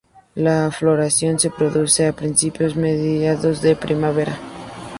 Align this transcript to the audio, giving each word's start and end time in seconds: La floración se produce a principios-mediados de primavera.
La 0.33 0.71
floración 0.71 1.37
se 1.39 1.51
produce 1.51 2.07
a 2.07 2.13
principios-mediados 2.13 3.61
de 3.61 3.75
primavera. 3.75 4.33